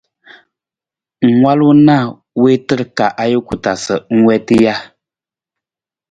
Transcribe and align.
Ng 1.25 1.35
walu 1.43 1.69
na 1.75 1.83
na 1.85 1.97
wiitar 2.41 2.81
ka 2.97 3.05
ajuku 3.23 3.53
taa 3.63 3.77
sa 3.85 3.95
ng 4.13 4.23
wiita 4.27 4.55
ja? 4.63 4.75